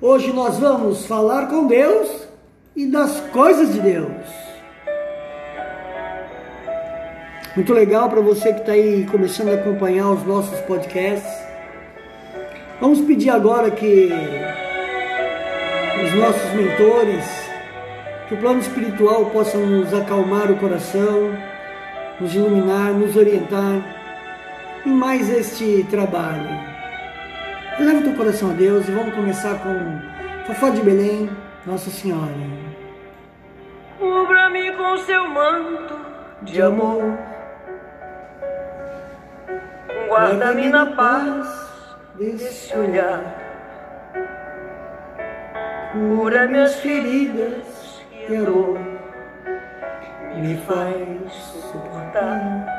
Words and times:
Hoje 0.00 0.32
nós 0.32 0.60
vamos 0.60 1.06
falar 1.06 1.48
com 1.48 1.66
Deus 1.66 2.08
e 2.76 2.86
das 2.86 3.18
coisas 3.32 3.72
de 3.72 3.80
Deus. 3.80 4.28
Muito 7.56 7.72
legal 7.72 8.08
para 8.08 8.20
você 8.20 8.52
que 8.52 8.60
está 8.60 8.72
aí 8.72 9.04
começando 9.10 9.48
a 9.48 9.54
acompanhar 9.54 10.08
os 10.12 10.22
nossos 10.24 10.60
podcasts. 10.60 11.28
Vamos 12.80 13.00
pedir 13.00 13.30
agora 13.30 13.72
que 13.72 14.12
os 16.04 16.14
nossos 16.14 16.52
mentores, 16.52 17.24
que 18.28 18.34
o 18.34 18.38
plano 18.38 18.60
espiritual 18.60 19.26
possa 19.26 19.58
nos 19.58 19.92
acalmar 19.92 20.48
o 20.48 20.60
coração, 20.60 21.36
nos 22.20 22.32
iluminar, 22.36 22.92
nos 22.92 23.16
orientar 23.16 23.82
em 24.86 24.90
mais 24.90 25.28
este 25.28 25.84
trabalho. 25.90 26.77
Leve 27.80 28.02
teu 28.02 28.14
coração 28.14 28.50
a 28.50 28.54
Deus 28.54 28.88
e 28.88 28.90
vamos 28.90 29.14
começar 29.14 29.54
com 29.60 30.00
Fofó 30.46 30.70
de 30.70 30.82
Belém, 30.82 31.30
Nossa 31.64 31.90
Senhora. 31.90 32.34
Cubra-me 33.98 34.72
com 34.72 34.96
seu 34.98 35.28
manto 35.28 35.96
de 36.42 36.60
amor. 36.60 37.16
Guarda-me 40.08 40.70
na 40.70 40.86
paz 40.86 41.46
desse 42.16 42.76
olhar. 42.76 43.22
Cura 45.92 46.48
minhas 46.48 46.74
feridas 46.80 48.02
e 48.12 48.36
a 48.36 48.40
dor 48.42 48.78
me 50.34 50.56
faz 50.66 51.32
suportar. 51.70 52.77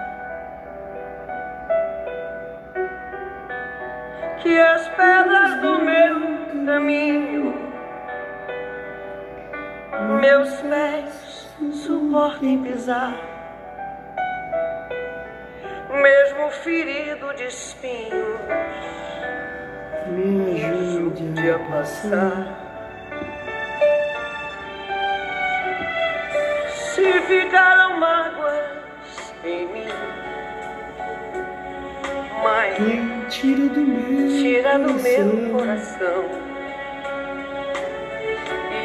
Que 4.41 4.57
as 4.59 4.87
pedras 4.89 5.61
do 5.61 5.79
meu 5.83 6.65
caminho, 6.65 7.53
meus 10.21 10.53
pés 10.61 11.49
suportem 11.73 12.63
pisar, 12.63 13.13
mesmo 15.91 16.49
ferido 16.51 17.33
de 17.35 17.45
espinhos, 17.45 18.39
Me 20.07 20.65
ajude 20.65 21.51
a 21.51 21.59
passar. 21.69 22.47
Se 26.95 27.21
ficaram 27.21 27.99
mágoas 27.99 29.33
em 29.43 29.67
mim, 29.67 29.87
mãe, 32.49 33.25
Tira 33.29 33.69
do 33.69 33.79
meu 33.81 34.27
tira 34.41 34.79
do 34.79 34.87
coração. 34.93 35.25
meu 35.35 35.59
coração. 35.59 36.25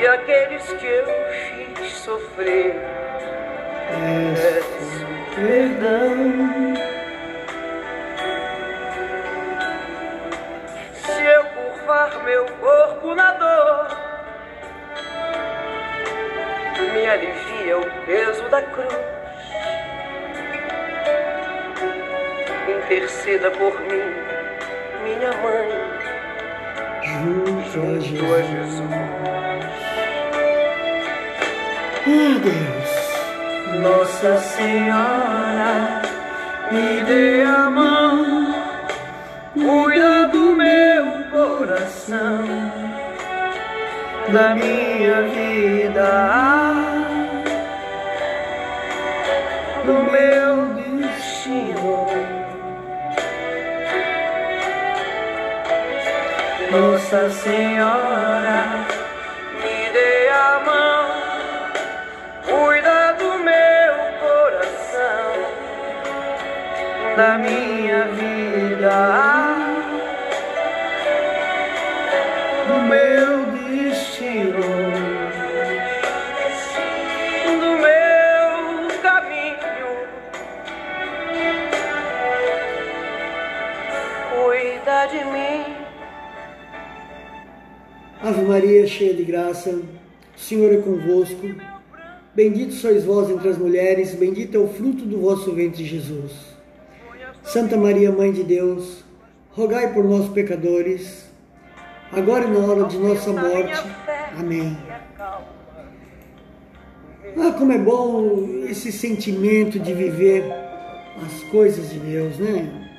E 0.00 0.06
aqueles 0.06 0.66
que 0.74 0.86
eu 0.86 1.06
fiz 1.78 1.92
sofrer, 1.92 2.74
peço 4.34 5.06
perdão. 5.34 6.74
Se 10.92 11.22
eu 11.22 11.44
curvar 11.46 12.22
meu 12.24 12.44
corpo 12.60 13.14
na 13.14 13.30
dor, 13.32 13.96
me 16.92 17.06
alivia 17.06 17.78
o 17.78 17.90
peso 18.04 18.48
da 18.50 18.60
cruz. 18.60 19.13
Interceda 22.94 23.50
por 23.50 23.80
mim, 23.80 24.04
minha 25.02 25.32
mãe, 25.42 25.68
Junto 27.02 27.80
a 27.80 27.98
junto 27.98 28.34
a 28.34 28.40
Jesus. 28.40 28.88
Ah, 32.06 32.38
Deus. 32.44 33.82
Nossa 33.82 34.38
Senhora, 34.38 36.02
me 36.70 37.00
dê 37.00 37.42
a 37.42 37.68
mão, 37.68 38.54
cuida 39.54 40.28
do 40.28 40.54
meu 40.54 41.04
coração, 41.32 42.44
da 44.28 44.54
minha 44.54 45.22
vida, 45.22 46.10
do 49.84 50.12
meu 50.12 50.53
Nossa 56.74 57.30
Senhora, 57.30 58.84
me 59.52 59.92
dê 59.92 60.28
a 60.28 60.60
mão. 60.66 61.06
Cuida 62.42 63.12
do 63.12 63.38
meu 63.38 63.94
coração, 64.18 65.34
da 67.16 67.38
minha 67.38 68.06
vida, 68.06 69.43
Maria, 88.44 88.86
cheia 88.86 89.14
de 89.14 89.24
graça, 89.24 89.70
o 89.70 90.40
Senhor 90.40 90.72
é 90.72 90.76
convosco. 90.76 91.48
Bendito 92.34 92.74
sois 92.74 93.04
vós 93.04 93.30
entre 93.30 93.48
as 93.48 93.58
mulheres, 93.58 94.14
bendito 94.14 94.56
é 94.56 94.60
o 94.60 94.68
fruto 94.68 95.04
do 95.04 95.20
vosso 95.20 95.52
ventre, 95.52 95.84
Jesus. 95.84 96.32
Santa 97.42 97.76
Maria, 97.76 98.10
Mãe 98.10 98.32
de 98.32 98.42
Deus, 98.42 99.04
rogai 99.50 99.92
por 99.92 100.04
nós, 100.04 100.28
pecadores, 100.28 101.28
agora 102.10 102.46
e 102.46 102.50
na 102.50 102.58
hora 102.60 102.84
de 102.84 102.98
nossa 102.98 103.32
morte. 103.32 103.86
Amém. 104.38 104.76
Ah, 107.36 107.52
como 107.58 107.72
é 107.72 107.78
bom 107.78 108.64
esse 108.68 108.92
sentimento 108.92 109.78
de 109.78 109.92
viver 109.92 110.44
as 111.24 111.42
coisas 111.50 111.90
de 111.90 111.98
Deus, 111.98 112.38
né? 112.38 112.90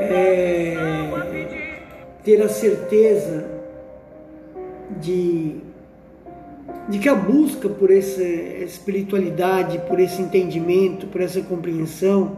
É, 0.00 0.76
ter 2.24 2.42
a 2.42 2.48
certeza 2.48 3.51
de, 5.00 5.56
de 6.88 6.98
que 6.98 7.08
a 7.08 7.14
busca 7.14 7.68
por 7.68 7.90
essa 7.90 8.22
espiritualidade, 8.22 9.78
por 9.88 10.00
esse 10.00 10.20
entendimento, 10.20 11.06
por 11.06 11.20
essa 11.20 11.40
compreensão, 11.42 12.36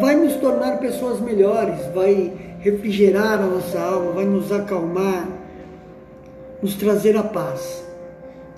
vai 0.00 0.16
nos 0.16 0.34
tornar 0.36 0.78
pessoas 0.78 1.20
melhores, 1.20 1.86
vai 1.94 2.32
refrigerar 2.60 3.40
a 3.40 3.46
nossa 3.46 3.80
alma, 3.80 4.12
vai 4.12 4.24
nos 4.24 4.52
acalmar, 4.52 5.28
nos 6.62 6.74
trazer 6.74 7.16
a 7.16 7.22
paz. 7.22 7.84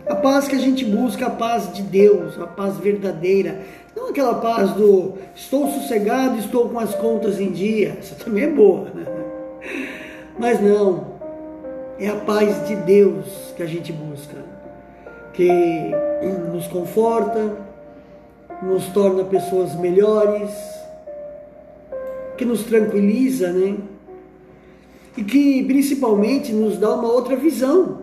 A 0.06 0.16
paz 0.16 0.48
que 0.48 0.56
a 0.56 0.58
gente 0.58 0.84
busca, 0.84 1.26
a 1.26 1.30
paz 1.30 1.72
de 1.72 1.82
Deus, 1.82 2.38
a 2.40 2.46
paz 2.46 2.76
verdadeira. 2.78 3.60
Não 3.94 4.08
aquela 4.08 4.34
paz 4.34 4.72
do 4.72 5.14
estou 5.36 5.70
sossegado, 5.70 6.38
estou 6.38 6.68
com 6.68 6.78
as 6.78 6.94
contas 6.94 7.38
em 7.38 7.52
dia. 7.52 7.96
Essa 7.98 8.16
também 8.16 8.44
é 8.44 8.50
boa. 8.50 8.90
né? 8.90 9.04
Mas 10.38 10.60
não, 10.60 11.09
é 12.00 12.08
a 12.08 12.16
paz 12.16 12.66
de 12.66 12.74
Deus 12.76 13.52
que 13.54 13.62
a 13.62 13.66
gente 13.66 13.92
busca, 13.92 14.36
que 15.34 15.50
nos 16.50 16.66
conforta, 16.66 17.58
nos 18.62 18.86
torna 18.86 19.22
pessoas 19.24 19.74
melhores, 19.78 20.50
que 22.38 22.44
nos 22.46 22.64
tranquiliza, 22.64 23.52
né? 23.52 23.76
E 25.14 25.22
que 25.22 25.62
principalmente 25.64 26.52
nos 26.54 26.78
dá 26.78 26.94
uma 26.94 27.12
outra 27.12 27.36
visão. 27.36 28.00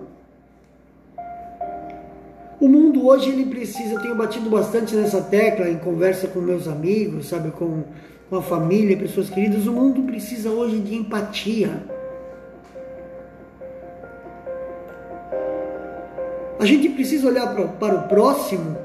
O 2.60 2.68
mundo 2.68 3.08
hoje 3.08 3.32
ele 3.32 3.48
precisa, 3.48 4.00
tenho 4.00 4.16
batido 4.16 4.48
bastante 4.50 4.96
nessa 4.96 5.22
tecla 5.22 5.70
em 5.70 5.78
conversa 5.78 6.28
com 6.28 6.40
meus 6.40 6.68
amigos, 6.68 7.30
sabe, 7.30 7.50
com, 7.52 7.84
com 8.30 8.36
a 8.36 8.42
família, 8.44 8.96
pessoas 8.96 9.30
queridas. 9.30 9.66
O 9.66 9.74
mundo 9.74 10.04
precisa 10.04 10.50
hoje 10.50 10.80
de 10.80 10.96
empatia. 10.96 11.97
Gente 16.68 16.90
precisa 16.90 17.28
olhar 17.28 17.54
pra, 17.54 17.68
para 17.68 17.96
o 17.96 18.08
próximo 18.08 18.78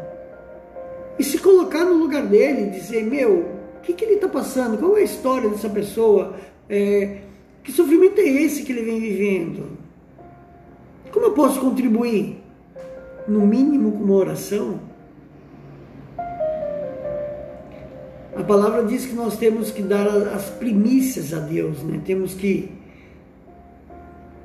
e 1.18 1.24
se 1.24 1.38
colocar 1.38 1.84
no 1.84 1.94
lugar 1.94 2.26
dele, 2.26 2.70
dizer: 2.70 3.04
Meu, 3.04 3.46
o 3.76 3.80
que, 3.82 3.92
que 3.92 4.04
ele 4.04 4.14
está 4.14 4.28
passando? 4.28 4.78
Qual 4.78 4.96
é 4.96 5.00
a 5.00 5.04
história 5.04 5.48
dessa 5.48 5.68
pessoa? 5.68 6.36
É, 6.68 7.18
que 7.62 7.70
sofrimento 7.70 8.20
é 8.20 8.24
esse 8.24 8.62
que 8.62 8.72
ele 8.72 8.82
vem 8.82 9.00
vivendo? 9.00 9.78
Como 11.10 11.26
eu 11.26 11.32
posso 11.32 11.60
contribuir? 11.60 12.38
No 13.28 13.46
mínimo 13.46 13.92
com 13.92 14.04
uma 14.04 14.14
oração? 14.14 14.80
A 18.34 18.42
palavra 18.42 18.82
diz 18.84 19.04
que 19.06 19.14
nós 19.14 19.36
temos 19.36 19.70
que 19.70 19.82
dar 19.82 20.08
as 20.08 20.46
primícias 20.50 21.34
a 21.34 21.38
Deus, 21.38 21.82
né? 21.82 22.00
Temos 22.04 22.34
que 22.34 22.72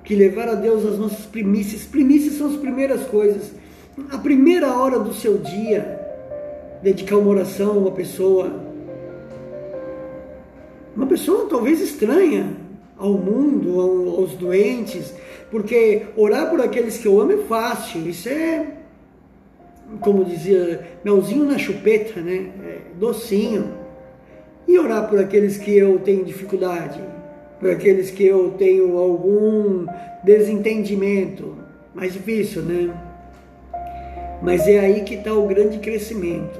que 0.07 0.15
levar 0.15 0.48
a 0.48 0.56
Deus 0.56 0.86
as 0.86 0.98
nossas 0.98 1.25
primícias. 1.25 1.83
Primícias 1.83 2.36
são 2.36 2.48
as 2.48 2.56
primeiras 2.56 3.06
coisas. 3.07 3.51
A 4.09 4.18
primeira 4.18 4.74
hora 4.74 4.98
do 5.00 5.13
seu 5.13 5.38
dia, 5.38 6.00
dedicar 6.81 7.18
uma 7.18 7.30
oração 7.30 7.71
a 7.71 7.77
uma 7.77 7.92
pessoa, 7.92 8.63
uma 10.95 11.06
pessoa 11.07 11.48
talvez 11.50 11.81
estranha 11.81 12.56
ao 12.98 13.13
mundo, 13.13 13.81
aos 14.18 14.31
doentes, 14.36 15.13
porque 15.51 16.04
orar 16.15 16.50
por 16.50 16.62
aqueles 16.62 16.98
que 16.98 17.07
eu 17.07 17.19
amo 17.19 17.33
é 17.33 17.38
fácil, 17.39 18.07
isso 18.07 18.30
é, 18.30 18.65
como 20.00 20.24
dizia, 20.24 20.88
melzinho 21.04 21.44
na 21.44 21.57
chupeta, 21.57 22.21
né? 22.21 22.50
É 22.63 22.77
docinho. 22.98 23.74
E 24.65 24.80
orar 24.80 25.09
por 25.09 25.19
aqueles 25.19 25.57
que 25.57 25.75
eu 25.75 26.00
tenho 26.00 26.24
dificuldade, 26.24 27.01
por 27.59 27.69
aqueles 27.71 28.12
que 28.12 28.25
eu 28.25 28.51
tenho 28.51 28.98
algum 28.98 29.86
desentendimento. 30.24 31.56
Mais 31.94 32.13
difícil, 32.13 32.62
né? 32.62 32.94
Mas 34.42 34.68
é 34.68 34.80
aí 34.80 35.01
que 35.04 35.15
está 35.15 35.33
o 35.33 35.48
grande 35.48 35.80
crescimento. 35.80 36.59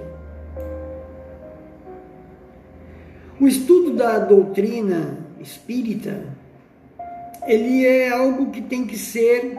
O 3.39 3.47
estudo 3.47 3.94
da 3.94 4.17
doutrina 4.17 5.19
espírita, 5.39 6.23
ele 7.45 7.85
é 7.85 8.09
algo 8.09 8.49
que 8.49 8.61
tem 8.61 8.85
que 8.88 8.97
ser 8.97 9.55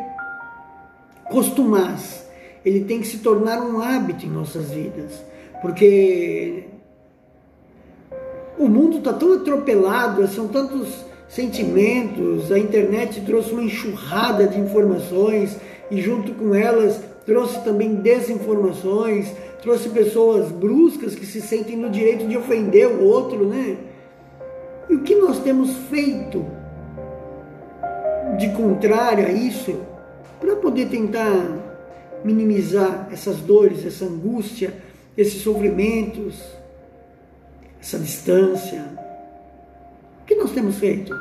costumaz, 1.30 2.28
ele 2.64 2.84
tem 2.84 3.00
que 3.00 3.06
se 3.06 3.18
tornar 3.18 3.60
um 3.60 3.80
hábito 3.80 4.26
em 4.26 4.30
nossas 4.30 4.70
vidas, 4.70 5.22
porque 5.62 6.64
o 8.58 8.66
mundo 8.66 8.98
está 8.98 9.12
tão 9.12 9.34
atropelado, 9.34 10.26
são 10.26 10.48
tantos 10.48 11.06
sentimentos, 11.28 12.50
a 12.50 12.58
internet 12.58 13.20
trouxe 13.20 13.52
uma 13.52 13.62
enxurrada 13.62 14.46
de 14.46 14.58
informações 14.58 15.56
e 15.90 16.00
junto 16.00 16.32
com 16.32 16.54
elas 16.54 17.00
trouxe 17.26 17.62
também 17.62 17.96
desinformações, 17.96 19.30
trouxe 19.60 19.90
pessoas 19.90 20.50
bruscas 20.50 21.14
que 21.14 21.26
se 21.26 21.42
sentem 21.42 21.76
no 21.76 21.90
direito 21.90 22.26
de 22.26 22.36
ofender 22.36 22.88
o 22.88 23.04
outro, 23.04 23.46
né? 23.46 23.76
E 24.88 24.94
o 24.94 25.02
que 25.02 25.14
nós 25.14 25.38
temos 25.40 25.76
feito 25.90 26.46
de 28.38 28.48
contrário 28.50 29.26
a 29.26 29.30
isso 29.30 29.78
para 30.40 30.56
poder 30.56 30.88
tentar 30.88 31.58
minimizar 32.24 33.08
essas 33.12 33.36
dores, 33.36 33.84
essa 33.84 34.06
angústia, 34.06 34.72
esses 35.16 35.42
sofrimentos, 35.42 36.42
essa 37.78 37.98
distância? 37.98 39.07
Que 40.28 40.34
nós 40.34 40.52
temos 40.52 40.78
feito? 40.78 41.12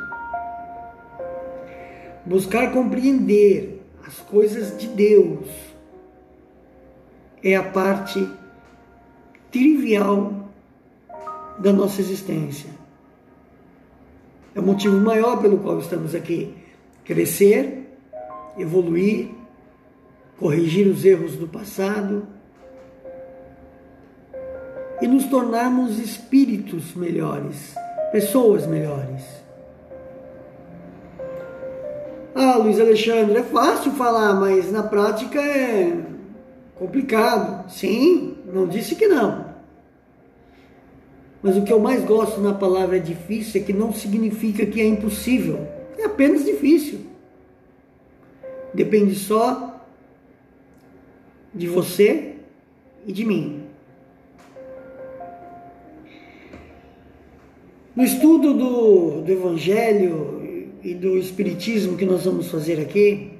Buscar 2.26 2.74
compreender 2.74 3.82
as 4.06 4.20
coisas 4.20 4.78
de 4.78 4.86
Deus 4.88 5.48
é 7.42 7.56
a 7.56 7.64
parte 7.64 8.30
trivial 9.50 10.50
da 11.58 11.72
nossa 11.72 12.02
existência. 12.02 12.70
É 14.54 14.60
o 14.60 14.64
motivo 14.64 14.98
maior 14.98 15.42
pelo 15.42 15.60
qual 15.60 15.80
estamos 15.80 16.14
aqui. 16.14 16.54
Crescer, 17.06 17.88
evoluir, 18.58 19.30
corrigir 20.38 20.86
os 20.86 21.06
erros 21.06 21.38
do 21.38 21.48
passado 21.48 22.28
e 25.02 25.08
nos 25.08 25.28
tornarmos 25.28 25.98
espíritos 25.98 26.94
melhores, 26.94 27.74
pessoas 28.12 28.66
melhores. 28.66 29.24
Ah, 32.34 32.58
Luiz 32.58 32.80
Alexandre, 32.80 33.40
é 33.40 33.44
fácil 33.44 33.92
falar, 33.94 34.36
mas 34.36 34.72
na 34.72 34.84
prática 34.84 35.42
é 35.42 35.98
complicado. 36.76 37.70
Sim, 37.70 38.38
não 38.46 38.68
disse 38.68 38.96
que 38.96 39.08
não. 39.08 39.48
Mas 41.42 41.58
o 41.58 41.64
que 41.64 41.74
eu 41.74 41.80
mais 41.80 42.04
gosto 42.04 42.40
na 42.40 42.54
palavra 42.54 43.00
difícil 43.00 43.62
é 43.62 43.64
que 43.64 43.74
não 43.74 43.92
significa 43.92 44.66
que 44.66 44.82
é 44.82 44.86
impossível. 44.86 45.68
É 45.98 46.06
apenas 46.06 46.46
difícil. 46.46 47.00
Depende 48.74 49.16
só 49.16 49.84
de 51.54 51.68
você 51.68 52.36
e 53.06 53.12
de 53.12 53.26
mim. 53.26 53.57
No 57.98 58.04
estudo 58.04 58.54
do, 58.54 59.22
do 59.22 59.32
Evangelho 59.32 60.70
e 60.84 60.94
do 60.94 61.18
Espiritismo 61.18 61.98
que 61.98 62.06
nós 62.06 62.26
vamos 62.26 62.48
fazer 62.48 62.80
aqui, 62.80 63.32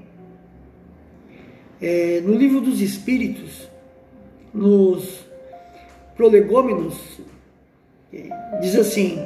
é, 1.80 2.20
no 2.24 2.34
livro 2.34 2.60
dos 2.60 2.80
Espíritos, 2.80 3.68
nos 4.52 5.20
prolegômenos, 6.16 7.20
é, 8.12 8.58
diz 8.60 8.74
assim: 8.74 9.24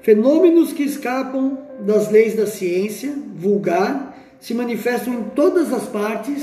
fenômenos 0.00 0.72
que 0.72 0.84
escapam 0.84 1.58
das 1.80 2.10
leis 2.10 2.34
da 2.34 2.46
ciência 2.46 3.14
vulgar 3.34 4.18
se 4.40 4.54
manifestam 4.54 5.12
em 5.12 5.24
todas 5.24 5.74
as 5.74 5.84
partes 5.84 6.42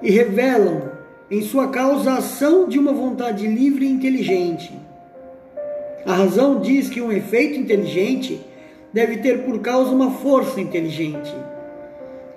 e 0.00 0.12
revelam 0.12 0.92
em 1.28 1.42
sua 1.42 1.66
causa 1.70 2.12
a 2.12 2.18
ação 2.18 2.68
de 2.68 2.78
uma 2.78 2.92
vontade 2.92 3.48
livre 3.48 3.84
e 3.84 3.90
inteligente. 3.90 4.86
A 6.06 6.14
razão 6.14 6.60
diz 6.60 6.88
que 6.88 7.00
um 7.00 7.12
efeito 7.12 7.58
inteligente 7.58 8.40
deve 8.92 9.18
ter 9.18 9.44
por 9.44 9.60
causa 9.60 9.90
uma 9.90 10.10
força 10.12 10.60
inteligente. 10.60 11.34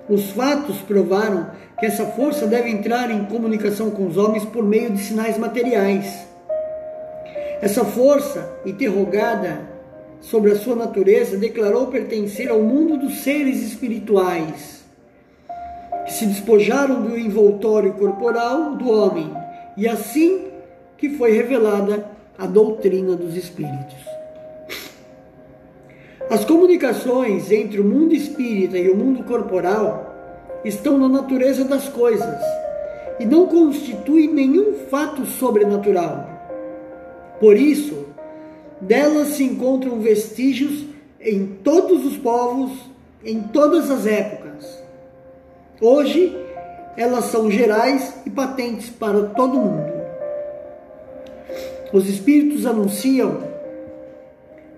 Os 0.08 0.30
fatos 0.30 0.78
provaram 0.78 1.50
que 1.78 1.86
essa 1.86 2.06
força 2.06 2.46
deve 2.46 2.68
entrar 2.68 3.10
em 3.10 3.24
comunicação 3.24 3.90
com 3.90 4.06
os 4.06 4.16
homens 4.16 4.44
por 4.44 4.64
meio 4.64 4.90
de 4.90 4.98
sinais 4.98 5.38
materiais. 5.38 6.26
Essa 7.60 7.84
força, 7.84 8.52
interrogada 8.66 9.70
sobre 10.20 10.52
a 10.52 10.56
sua 10.56 10.74
natureza, 10.74 11.36
declarou 11.36 11.86
pertencer 11.86 12.48
ao 12.50 12.60
mundo 12.60 12.96
dos 12.96 13.18
seres 13.22 13.62
espirituais, 13.62 14.84
que 16.04 16.12
se 16.12 16.26
despojaram 16.26 17.02
do 17.02 17.16
envoltório 17.16 17.92
corporal 17.94 18.74
do 18.74 18.90
homem, 18.90 19.32
e 19.76 19.88
assim 19.88 20.48
que 20.98 21.10
foi 21.10 21.32
revelada 21.32 22.04
a 22.38 22.46
doutrina 22.46 23.14
dos 23.14 23.36
espíritos. 23.36 24.12
As 26.30 26.44
comunicações 26.44 27.50
entre 27.50 27.80
o 27.80 27.84
mundo 27.84 28.14
espírita 28.14 28.78
e 28.78 28.88
o 28.88 28.96
mundo 28.96 29.22
corporal 29.24 30.14
estão 30.64 30.98
na 30.98 31.08
natureza 31.08 31.64
das 31.64 31.88
coisas 31.88 32.40
e 33.18 33.24
não 33.26 33.46
constituem 33.46 34.32
nenhum 34.32 34.74
fato 34.90 35.26
sobrenatural. 35.26 36.28
Por 37.38 37.56
isso, 37.56 38.06
delas 38.80 39.28
se 39.28 39.44
encontram 39.44 40.00
vestígios 40.00 40.84
em 41.20 41.46
todos 41.62 42.04
os 42.04 42.16
povos, 42.16 42.72
em 43.24 43.40
todas 43.40 43.90
as 43.90 44.06
épocas. 44.06 44.82
Hoje, 45.80 46.36
elas 46.96 47.26
são 47.26 47.50
gerais 47.50 48.14
e 48.24 48.30
patentes 48.30 48.90
para 48.90 49.24
todo 49.28 49.58
mundo. 49.58 50.01
Os 51.92 52.08
Espíritos 52.08 52.64
anunciam 52.64 53.52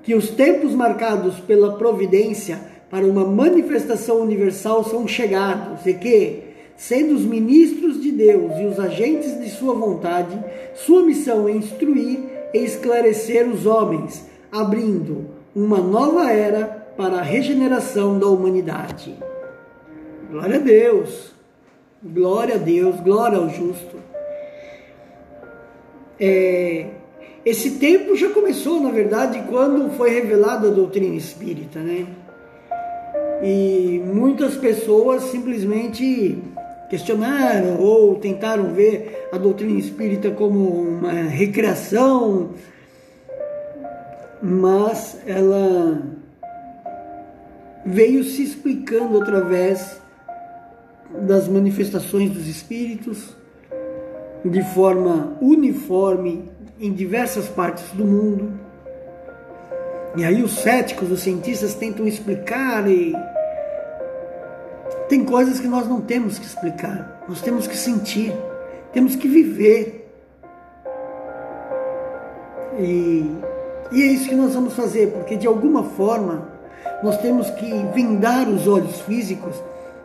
que 0.02 0.14
os 0.14 0.30
tempos 0.30 0.75
marcados 0.75 1.38
pela 1.40 1.76
providência 1.76 2.61
para 2.90 3.06
uma 3.06 3.25
manifestação 3.25 4.21
universal 4.21 4.85
são 4.85 5.06
chegados 5.06 5.87
e 5.87 5.94
que, 5.94 6.42
sendo 6.76 7.14
os 7.14 7.25
ministros 7.25 8.00
de 8.02 8.12
Deus 8.12 8.59
e 8.59 8.66
os 8.66 8.78
agentes 8.78 9.40
de 9.40 9.49
sua 9.49 9.75
vontade, 9.75 10.38
sua 10.75 11.02
missão 11.02 11.49
é 11.49 11.52
instruir 11.52 12.21
e 12.52 12.59
esclarecer 12.59 13.49
os 13.49 13.64
homens, 13.64 14.26
abrindo 14.52 15.26
uma 15.54 15.78
nova 15.78 16.30
era 16.30 16.66
para 16.97 17.18
a 17.18 17.23
regeneração 17.23 18.18
da 18.18 18.26
humanidade. 18.26 19.14
Glória 20.30 20.56
a 20.56 20.61
Deus, 20.61 21.33
glória 22.02 22.56
a 22.56 22.59
Deus, 22.59 23.00
glória 23.00 23.38
ao 23.38 23.49
justo. 23.49 23.97
É, 26.18 26.87
esse 27.44 27.72
tempo 27.72 28.16
já 28.16 28.30
começou, 28.30 28.80
na 28.80 28.90
verdade, 28.90 29.44
quando 29.48 29.90
foi 29.96 30.10
revelada 30.10 30.68
a 30.68 30.70
doutrina 30.70 31.14
espírita, 31.14 31.78
né? 31.80 32.06
E 33.42 34.02
muitas 34.06 34.56
pessoas 34.56 35.24
simplesmente 35.24 36.38
questionaram 36.88 37.78
ou 37.80 38.14
tentaram 38.16 38.72
ver 38.72 39.28
a 39.30 39.36
doutrina 39.36 39.78
espírita 39.78 40.30
como 40.30 40.70
uma 40.70 41.12
recreação, 41.12 42.50
mas 44.42 45.18
ela 45.26 46.02
veio 47.84 48.24
se 48.24 48.42
explicando 48.42 49.20
através 49.20 50.00
das 51.26 51.46
manifestações 51.46 52.30
dos 52.30 52.48
espíritos 52.48 53.36
de 54.44 54.62
forma 54.74 55.36
uniforme 55.40 56.48
em 56.78 56.93
diversas 56.93 57.49
partes 57.49 57.85
do 57.93 58.04
mundo. 58.04 58.52
E 60.16 60.25
aí 60.25 60.43
os 60.43 60.59
céticos, 60.59 61.11
os 61.11 61.21
cientistas 61.21 61.75
tentam 61.75 62.07
explicar 62.07 62.88
e 62.88 63.14
Tem 65.09 65.25
coisas 65.25 65.61
que 65.61 65.69
nós 65.69 65.88
não 65.88 66.00
temos 66.00 66.38
que 66.38 66.47
explicar, 66.47 67.25
nós 67.28 67.43
temos 67.43 67.66
que 67.66 67.76
sentir, 67.76 68.33
temos 68.93 69.14
que 69.16 69.28
viver. 69.28 70.11
E, 72.78 73.31
e 73.93 74.02
é 74.02 74.07
isso 74.07 74.28
que 74.28 74.35
nós 74.35 74.54
vamos 74.54 74.75
fazer, 74.75 75.12
porque 75.12 75.37
de 75.37 75.47
alguma 75.47 75.85
forma 75.85 76.49
nós 77.02 77.19
temos 77.19 77.50
que 77.50 77.71
vendar 77.95 78.49
os 78.49 78.66
olhos 78.66 79.00
físicos 79.02 79.54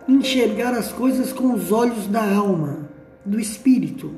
enxergar 0.10 0.74
as 0.74 0.92
coisas 0.92 1.32
com 1.32 1.54
os 1.54 1.72
olhos 1.72 2.08
da 2.08 2.24
alma, 2.24 2.90
do 3.24 3.40
espírito. 3.40 4.16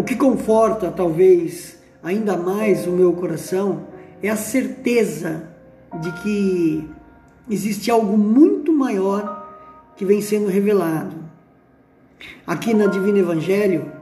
O 0.00 0.02
que 0.02 0.16
conforta, 0.16 0.90
talvez, 0.90 1.78
ainda 2.02 2.34
mais 2.34 2.86
o 2.86 2.90
meu 2.90 3.12
coração 3.12 3.82
é 4.22 4.30
a 4.30 4.36
certeza 4.36 5.42
de 6.00 6.10
que 6.22 6.88
existe 7.50 7.90
algo 7.90 8.16
muito 8.16 8.72
maior 8.72 9.46
que 9.98 10.06
vem 10.06 10.22
sendo 10.22 10.48
revelado. 10.48 11.14
Aqui 12.46 12.72
na 12.72 12.86
Divino 12.86 13.18
Evangelho, 13.18 13.92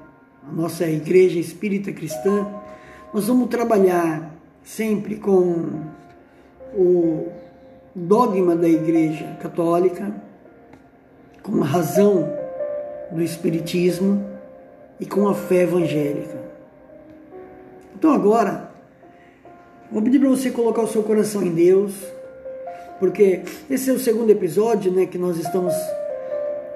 a 0.49 0.53
nossa 0.53 0.87
igreja 0.87 1.41
espírita 1.41 1.91
cristã, 1.91 2.47
nós 3.13 3.27
vamos 3.27 3.49
trabalhar 3.49 4.33
sempre 4.63 5.17
com 5.17 5.83
o 6.77 7.27
dogma 7.93 8.55
da 8.55 8.69
Igreja 8.69 9.37
Católica, 9.43 10.15
com 11.43 11.61
a 11.61 11.67
razão 11.67 12.33
do 13.11 13.21
Espiritismo 13.21 14.28
e 15.01 15.07
com 15.07 15.29
a 15.29 15.35
fé 15.35 15.63
evangélica. 15.63 16.39
Então 17.95 18.13
agora, 18.13 18.71
vou 19.91 20.03
pedir 20.03 20.19
para 20.19 20.29
você 20.29 20.51
colocar 20.51 20.83
o 20.83 20.89
seu 20.89 21.03
coração 21.03 21.43
em 21.43 21.55
Deus, 21.55 21.93
porque 22.99 23.43
esse 23.71 23.91
é 23.91 23.93
o 23.93 23.99
segundo 23.99 24.31
episódio 24.31 24.93
né, 24.93 25.07
que 25.07 25.19
nós 25.19 25.37
estamos 25.39 25.75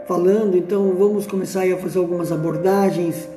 falando, 0.06 0.56
então 0.56 0.94
vamos 0.94 1.26
começar 1.26 1.64
a 1.64 1.76
fazer 1.76 1.98
algumas 1.98 2.32
abordagens 2.32 3.28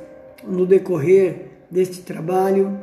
no 0.43 0.65
decorrer 0.65 1.47
deste 1.69 2.01
trabalho 2.01 2.77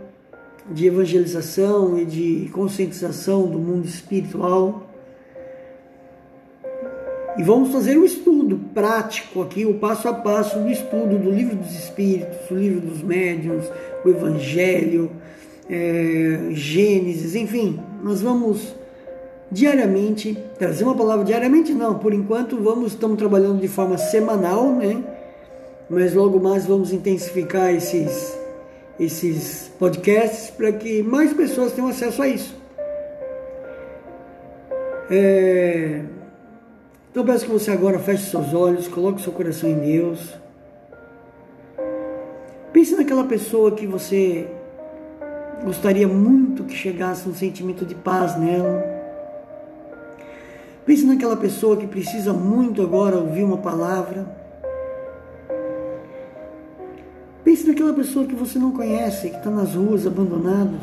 de 0.70 0.86
evangelização 0.86 1.98
e 1.98 2.04
de 2.04 2.48
conscientização 2.52 3.46
do 3.46 3.58
mundo 3.58 3.86
espiritual. 3.86 4.88
E 7.36 7.42
vamos 7.42 7.72
fazer 7.72 7.96
um 7.96 8.04
estudo 8.04 8.60
prático 8.74 9.40
aqui, 9.40 9.64
o 9.64 9.74
passo 9.74 10.06
a 10.06 10.12
passo 10.12 10.58
do 10.58 10.70
estudo 10.70 11.18
do 11.18 11.30
livro 11.30 11.56
dos 11.56 11.72
Espíritos, 11.72 12.50
o 12.50 12.54
livro 12.54 12.80
dos 12.80 13.02
Médiuns, 13.02 13.64
o 14.04 14.08
Evangelho, 14.08 15.10
é, 15.68 16.48
Gênesis, 16.50 17.34
enfim, 17.34 17.80
nós 18.02 18.20
vamos 18.20 18.74
diariamente 19.50 20.36
trazer 20.58 20.84
uma 20.84 20.94
palavra 20.94 21.24
diariamente 21.24 21.72
não, 21.72 21.98
por 21.98 22.12
enquanto 22.12 22.56
vamos 22.58 22.92
estamos 22.92 23.16
trabalhando 23.16 23.60
de 23.60 23.68
forma 23.68 23.96
semanal, 23.96 24.70
né? 24.72 25.02
Mas 25.88 26.14
logo 26.14 26.38
mais 26.38 26.66
vamos 26.66 26.92
intensificar 26.92 27.74
esses 27.74 28.38
esses 29.00 29.70
podcasts 29.78 30.50
para 30.50 30.70
que 30.72 31.02
mais 31.02 31.32
pessoas 31.32 31.72
tenham 31.72 31.88
acesso 31.88 32.22
a 32.22 32.28
isso. 32.28 32.54
É... 35.10 36.02
Então 37.12 37.26
peço 37.26 37.44
que 37.44 37.52
você 37.52 37.70
agora 37.70 37.98
feche 37.98 38.30
seus 38.30 38.54
olhos, 38.54 38.88
coloque 38.88 39.20
seu 39.20 39.34
coração 39.34 39.68
em 39.68 39.78
Deus. 39.78 40.34
Pense 42.72 42.96
naquela 42.96 43.24
pessoa 43.24 43.70
que 43.72 43.86
você 43.86 44.48
gostaria 45.62 46.08
muito 46.08 46.64
que 46.64 46.74
chegasse 46.74 47.28
um 47.28 47.34
sentimento 47.34 47.84
de 47.84 47.94
paz 47.94 48.38
nela. 48.38 48.82
Pense 50.86 51.04
naquela 51.04 51.36
pessoa 51.36 51.76
que 51.76 51.86
precisa 51.86 52.32
muito 52.32 52.80
agora 52.80 53.18
ouvir 53.18 53.42
uma 53.42 53.58
palavra. 53.58 54.26
Pense 57.44 57.68
naquela 57.68 57.92
pessoa 57.92 58.24
que 58.24 58.34
você 58.34 58.58
não 58.58 58.72
conhece, 58.72 59.28
que 59.28 59.36
está 59.36 59.50
nas 59.50 59.74
ruas 59.74 60.06
abandonadas. 60.06 60.80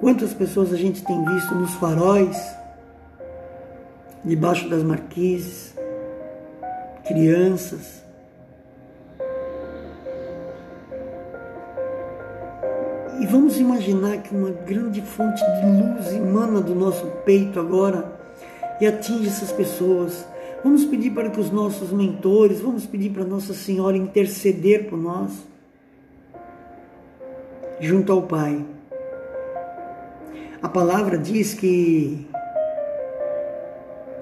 Quantas 0.00 0.32
pessoas 0.32 0.72
a 0.72 0.76
gente 0.76 1.04
tem 1.04 1.22
visto 1.22 1.54
nos 1.54 1.74
faróis? 1.74 2.57
Debaixo 4.24 4.68
das 4.68 4.82
marquises, 4.82 5.74
crianças. 7.06 8.02
E 13.20 13.26
vamos 13.26 13.58
imaginar 13.58 14.18
que 14.18 14.34
uma 14.34 14.50
grande 14.50 15.00
fonte 15.02 15.42
de 15.44 15.82
luz 15.82 16.12
emana 16.12 16.60
do 16.60 16.74
nosso 16.74 17.06
peito 17.24 17.58
agora 17.58 18.16
e 18.80 18.86
atinge 18.86 19.28
essas 19.28 19.50
pessoas. 19.50 20.24
Vamos 20.62 20.84
pedir 20.84 21.10
para 21.10 21.30
que 21.30 21.40
os 21.40 21.50
nossos 21.50 21.92
mentores, 21.92 22.60
vamos 22.60 22.86
pedir 22.86 23.10
para 23.10 23.24
Nossa 23.24 23.54
Senhora 23.54 23.96
interceder 23.96 24.88
por 24.88 24.98
nós, 24.98 25.32
junto 27.80 28.12
ao 28.12 28.22
Pai. 28.22 28.64
A 30.60 30.68
palavra 30.68 31.16
diz 31.16 31.54
que 31.54 32.26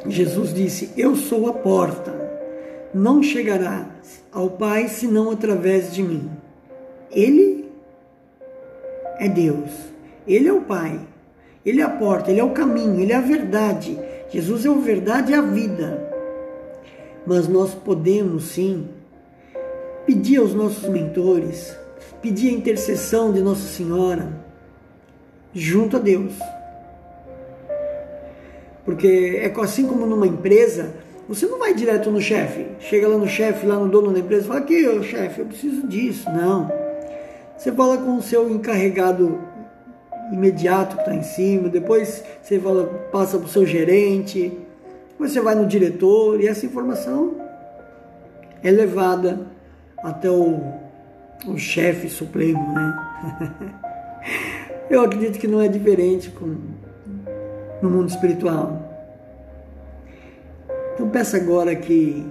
Jesus 0.08 0.52
disse: 0.54 0.90
Eu 0.96 1.16
sou 1.16 1.48
a 1.48 1.52
porta, 1.52 2.14
não 2.94 3.22
chegará 3.22 3.86
ao 4.32 4.50
Pai 4.50 4.88
senão 4.88 5.30
através 5.30 5.92
de 5.92 6.02
mim. 6.02 6.30
Ele 7.10 7.68
é 9.18 9.28
Deus, 9.28 9.70
Ele 10.26 10.48
é 10.48 10.52
o 10.52 10.62
Pai, 10.62 11.00
Ele 11.64 11.80
é 11.80 11.84
a 11.84 11.90
porta, 11.90 12.30
Ele 12.30 12.40
é 12.40 12.44
o 12.44 12.50
caminho, 12.50 13.00
Ele 13.00 13.12
é 13.12 13.16
a 13.16 13.20
verdade. 13.20 13.98
Jesus 14.30 14.64
é 14.64 14.68
a 14.68 14.72
verdade 14.74 15.32
e 15.32 15.34
a 15.34 15.40
vida. 15.40 16.02
Mas 17.26 17.48
nós 17.48 17.74
podemos 17.74 18.44
sim 18.44 18.88
pedir 20.04 20.38
aos 20.38 20.54
nossos 20.54 20.88
mentores, 20.88 21.76
pedir 22.22 22.50
a 22.50 22.52
intercessão 22.52 23.32
de 23.32 23.40
Nossa 23.40 23.66
Senhora 23.66 24.44
junto 25.52 25.96
a 25.96 26.00
Deus 26.00 26.34
porque 28.86 29.40
é 29.42 29.52
assim 29.60 29.84
como 29.86 30.06
numa 30.06 30.26
empresa, 30.26 30.94
você 31.28 31.44
não 31.44 31.58
vai 31.58 31.74
direto 31.74 32.08
no 32.08 32.20
chefe. 32.20 32.66
Chega 32.78 33.08
lá 33.08 33.18
no 33.18 33.26
chefe, 33.26 33.66
lá 33.66 33.76
no 33.76 33.88
dono 33.88 34.12
da 34.12 34.20
empresa, 34.20 34.46
fala 34.46 34.60
aqui, 34.60 35.02
chefe, 35.02 35.40
eu 35.40 35.46
preciso 35.46 35.86
disso. 35.88 36.30
Não. 36.30 36.72
Você 37.58 37.72
fala 37.72 37.98
com 37.98 38.16
o 38.16 38.22
seu 38.22 38.48
encarregado 38.48 39.38
imediato 40.32 40.94
que 40.96 41.02
está 41.02 41.14
em 41.14 41.22
cima, 41.24 41.68
depois 41.68 42.22
você 42.40 42.60
fala, 42.60 42.86
passa 43.10 43.38
para 43.38 43.46
o 43.46 43.48
seu 43.48 43.66
gerente, 43.66 44.56
depois 45.10 45.32
você 45.32 45.40
vai 45.40 45.56
no 45.56 45.66
diretor 45.66 46.40
e 46.40 46.46
essa 46.46 46.64
informação 46.64 47.34
é 48.62 48.70
levada 48.70 49.46
até 49.98 50.30
o, 50.30 50.60
o 51.46 51.58
chefe 51.58 52.08
supremo, 52.08 52.72
né? 52.72 53.74
Eu 54.90 55.00
acredito 55.00 55.38
que 55.38 55.48
não 55.48 55.60
é 55.60 55.66
diferente 55.66 56.30
com, 56.30 56.56
no 57.82 57.90
mundo 57.90 58.08
espiritual. 58.08 58.86
Então 60.94 61.08
peça 61.10 61.36
agora 61.36 61.74
que, 61.74 62.26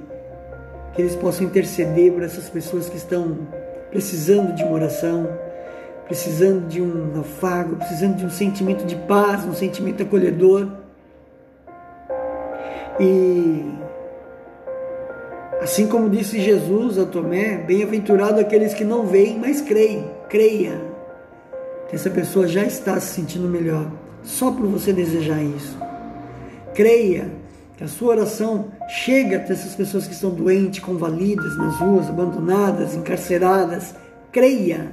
que 0.94 1.02
eles 1.02 1.16
possam 1.16 1.46
interceder 1.46 2.12
por 2.12 2.24
essas 2.24 2.50
pessoas 2.50 2.90
que 2.90 2.98
estão 2.98 3.48
precisando 3.92 4.56
de 4.56 4.64
uma 4.64 4.74
oração, 4.74 5.30
precisando 6.06 6.68
de 6.68 6.82
um 6.82 7.20
afago, 7.20 7.76
precisando 7.76 8.16
de 8.16 8.26
um 8.26 8.30
sentimento 8.30 8.86
de 8.86 8.96
paz, 8.96 9.46
um 9.46 9.54
sentimento 9.54 10.02
acolhedor. 10.02 10.68
E 13.00 13.72
assim 15.62 15.88
como 15.88 16.10
disse 16.10 16.42
Jesus 16.42 16.98
a 16.98 17.06
Tomé, 17.06 17.58
bem-aventurado 17.58 18.40
aqueles 18.40 18.74
que 18.74 18.84
não 18.84 19.06
veem, 19.06 19.38
mas 19.38 19.62
creem, 19.62 20.10
creia 20.28 20.82
que 21.88 21.96
essa 21.96 22.10
pessoa 22.10 22.48
já 22.48 22.64
está 22.64 23.00
se 23.00 23.14
sentindo 23.14 23.48
melhor 23.48 24.05
só 24.26 24.52
por 24.52 24.66
você 24.68 24.92
desejar 24.92 25.42
isso. 25.42 25.78
Creia 26.74 27.32
que 27.78 27.84
a 27.84 27.88
sua 27.88 28.10
oração 28.10 28.72
chega 28.88 29.38
até 29.38 29.54
essas 29.54 29.76
pessoas 29.76 30.08
que 30.08 30.14
estão 30.14 30.32
doentes, 30.32 30.80
convalidas 30.80 31.58
nas 31.58 31.78
ruas, 31.78 32.10
abandonadas, 32.10 32.96
encarceradas. 32.96 33.96
Creia. 34.32 34.92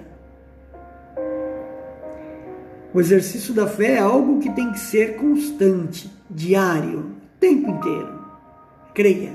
O 2.94 3.00
exercício 3.00 3.54
da 3.54 3.66
fé 3.66 3.94
é 3.94 3.98
algo 3.98 4.40
que 4.40 4.50
tem 4.50 4.70
que 4.70 4.78
ser 4.78 5.16
constante, 5.16 6.10
diário, 6.28 6.98
o 7.00 7.38
tempo 7.40 7.70
inteiro. 7.70 8.20
Creia. 8.94 9.32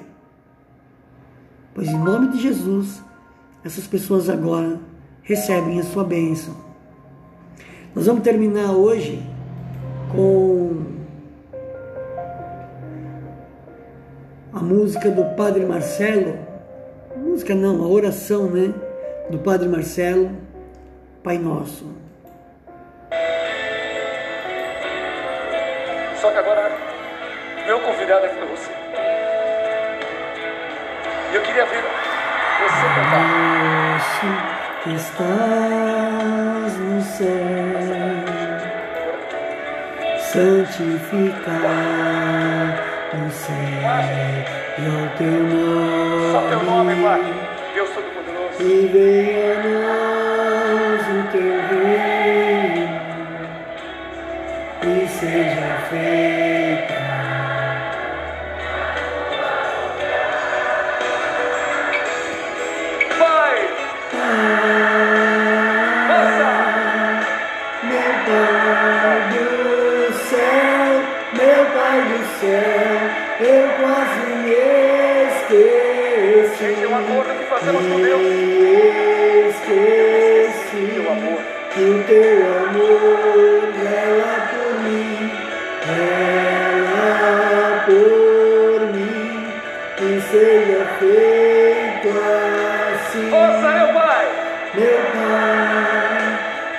Pois 1.73 1.87
em 1.87 1.97
nome 1.97 2.29
de 2.29 2.41
Jesus, 2.41 3.01
essas 3.63 3.87
pessoas 3.87 4.29
agora 4.29 4.79
recebem 5.23 5.79
a 5.79 5.83
sua 5.83 6.03
bênção. 6.03 6.55
Nós 7.95 8.05
vamos 8.05 8.23
terminar 8.23 8.71
hoje 8.71 9.21
com 10.11 10.85
a 14.53 14.59
música 14.59 15.09
do 15.09 15.23
Padre 15.35 15.65
Marcelo, 15.65 16.37
música 17.15 17.53
não, 17.53 17.83
a 17.83 17.87
oração, 17.87 18.49
né, 18.49 18.73
do 19.29 19.39
Padre 19.39 19.67
Marcelo, 19.67 20.31
Pai 21.23 21.37
Nosso. 21.37 21.85
Só 26.15 26.31
que 26.31 26.37
agora, 26.37 26.71
meu 27.65 27.79
convidado 27.81 28.25
aqui 28.25 28.35
para 28.35 28.45
você. 28.47 28.71
E 31.31 31.35
eu 31.35 31.41
queria 31.41 31.65
ver 31.65 31.83
você 32.63 32.85
cantar. 32.95 33.37
Que 34.83 34.93
estás 34.93 36.77
no 36.77 37.01
céu, 37.01 38.16
santificado 40.31 41.67
seja 43.31 44.45
o 44.79 45.17
teu 45.17 45.31
nome. 45.31 46.31
Só 46.31 46.41
teu 46.49 46.63
nome, 46.63 46.95
Pai. 47.01 47.21
Deus 47.73 47.89
Todo-Poderoso. 47.89 48.61
E 48.61 48.87
venha 48.87 49.53
a 49.53 49.63
nós 50.75 51.01
o 51.07 51.23
teu 51.31 51.55
reino 51.69 52.87
e 54.83 55.07
seja 55.07 55.69
feita 55.89 56.66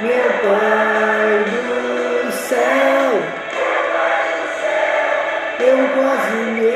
meu 0.00 0.31
Pai 0.45 1.45
do 1.45 2.31
céu, 2.31 3.11
eu 5.59 5.78
quase 5.88 6.37
me 6.37 6.69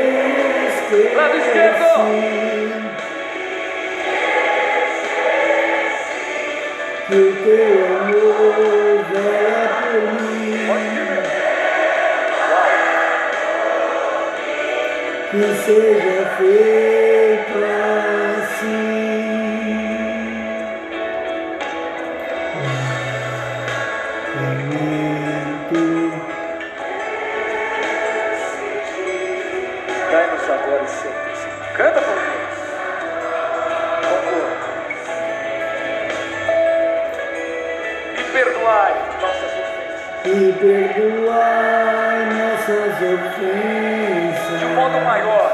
esqueci. 0.66 1.14
Lado 1.14 1.36
esquerdo. 1.36 1.92
Que 7.06 7.14
o 7.14 7.32
teu 7.44 7.72
amor 7.96 9.04
vela 9.12 9.66
por 9.82 10.04
mim, 10.20 10.66
que 15.30 15.42
seja 15.64 16.18
feito 16.38 17.56
assim. 18.42 19.11
Agora 30.52 30.84
esse 30.84 30.96
serviço. 30.96 31.46
Canta 31.74 32.00
por 32.02 32.14
Deus. 32.14 32.58
Concor. 34.08 34.48
E 38.18 38.22
perdoai 38.32 38.94
nossas 39.22 39.52
ofensas. 39.62 40.00
e 40.26 40.52
perdoai 40.60 42.20
nossas 42.36 42.94
ofensas. 43.14 44.58
De 44.58 44.64
um 44.66 44.74
modo 44.74 45.00
maior, 45.00 45.51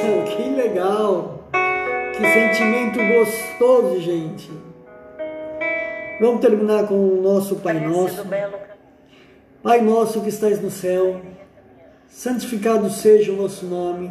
bênção, 0.00 0.24
que 0.24 0.50
legal, 0.50 1.44
que 2.14 2.32
sentimento 2.32 2.98
gostoso, 3.18 4.00
gente. 4.00 4.50
Vamos 6.20 6.40
terminar 6.40 6.86
com 6.86 6.94
o 6.94 7.22
nosso 7.22 7.56
Pai 7.56 7.80
Nosso. 7.86 8.26
Pai 9.62 9.82
nosso 9.82 10.22
que 10.22 10.30
estais 10.30 10.60
no 10.60 10.70
céu, 10.70 11.20
santificado 12.08 12.88
seja 12.90 13.32
o 13.32 13.36
vosso 13.36 13.66
nome. 13.66 14.10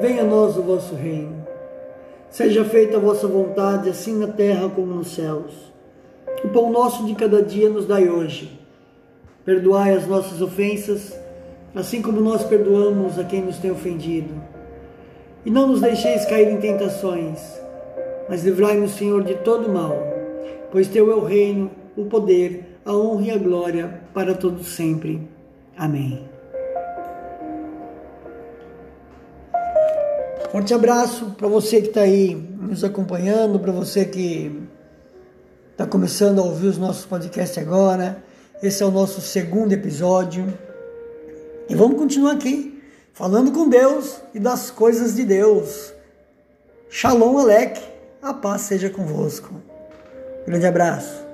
Venha 0.00 0.22
a 0.22 0.26
nós 0.26 0.56
o 0.56 0.62
vosso 0.62 0.94
reino. 0.94 1.44
Seja 2.30 2.64
feita 2.64 2.98
a 2.98 3.00
vossa 3.00 3.26
vontade, 3.26 3.88
assim 3.88 4.16
na 4.18 4.28
terra 4.28 4.68
como 4.68 4.94
nos 4.94 5.14
céus. 5.14 5.72
O 6.44 6.48
pão 6.48 6.70
nosso 6.70 7.04
de 7.04 7.14
cada 7.14 7.42
dia 7.42 7.68
nos 7.68 7.86
dai 7.86 8.08
hoje. 8.08 8.60
Perdoai 9.44 9.94
as 9.94 10.06
nossas 10.06 10.42
ofensas, 10.42 11.18
assim 11.76 12.00
como 12.00 12.22
nós 12.22 12.42
perdoamos 12.42 13.18
a 13.18 13.24
quem 13.24 13.42
nos 13.42 13.58
tem 13.58 13.70
ofendido. 13.70 14.34
E 15.44 15.50
não 15.50 15.68
nos 15.68 15.82
deixeis 15.82 16.24
cair 16.24 16.48
em 16.48 16.56
tentações, 16.56 17.38
mas 18.28 18.42
livrai-nos, 18.42 18.92
Senhor, 18.92 19.22
de 19.22 19.34
todo 19.36 19.68
mal, 19.68 19.94
pois 20.72 20.88
teu 20.88 21.12
é 21.12 21.14
o 21.14 21.22
reino, 21.22 21.70
o 21.94 22.06
poder, 22.06 22.78
a 22.84 22.96
honra 22.96 23.26
e 23.26 23.30
a 23.30 23.36
glória 23.36 24.00
para 24.14 24.34
todos 24.34 24.68
sempre. 24.68 25.28
Amém. 25.76 26.24
Forte 30.50 30.72
abraço 30.72 31.34
para 31.36 31.46
você 31.46 31.82
que 31.82 31.88
está 31.88 32.00
aí 32.00 32.34
nos 32.34 32.82
acompanhando, 32.82 33.60
para 33.60 33.70
você 33.70 34.06
que 34.06 34.62
está 35.72 35.86
começando 35.86 36.38
a 36.38 36.42
ouvir 36.42 36.68
os 36.68 36.78
nossos 36.78 37.04
podcasts 37.04 37.58
agora. 37.58 38.24
Esse 38.62 38.82
é 38.82 38.86
o 38.86 38.90
nosso 38.90 39.20
segundo 39.20 39.74
episódio. 39.74 40.65
E 41.68 41.74
vamos 41.74 41.98
continuar 41.98 42.32
aqui, 42.32 42.80
falando 43.12 43.50
com 43.50 43.68
Deus 43.68 44.20
e 44.32 44.38
das 44.38 44.70
coisas 44.70 45.16
de 45.16 45.24
Deus. 45.24 45.92
Shalom 46.88 47.38
Alec, 47.38 47.80
a 48.22 48.32
paz 48.32 48.62
seja 48.62 48.88
convosco. 48.88 49.52
Grande 50.46 50.66
abraço. 50.66 51.25